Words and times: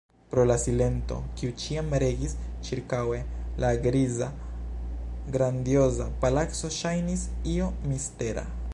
Pro 0.29 0.43
la 0.51 0.53
silento, 0.61 1.17
kiu 1.41 1.51
ĉiam 1.63 1.91
regis 2.03 2.33
ĉirkaŭe, 2.69 3.19
la 3.65 3.69
griza, 3.85 4.31
grandioza 5.37 6.11
palaco 6.25 6.75
ŝajnis 6.81 7.31
io 7.57 7.73
mistera. 7.93 8.53